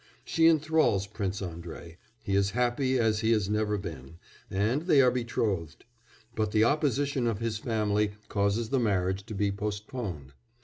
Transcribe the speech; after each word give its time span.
She 0.25 0.47
enthrals 0.47 1.05
Prince 1.05 1.43
Andrei, 1.43 1.97
he 2.23 2.33
is 2.35 2.49
happy 2.57 2.97
as 2.97 3.19
he 3.19 3.31
has 3.33 3.47
never 3.51 3.77
been, 3.77 4.15
and 4.49 4.81
they 4.81 4.99
are 4.99 5.11
betrothed, 5.11 5.85
but 6.35 6.49
the 6.51 6.63
opposition 6.63 7.27
of 7.27 7.37
his 7.37 7.59
family 7.59 8.13
causes 8.27 8.69
the 8.69 8.79
marriage 8.79 9.23
to 9.27 9.35
be 9.35 9.51
postponed. 9.51 10.33